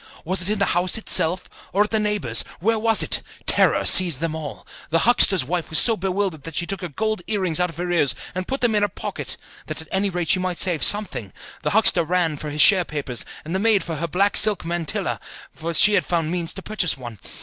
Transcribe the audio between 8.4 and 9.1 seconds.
put them in her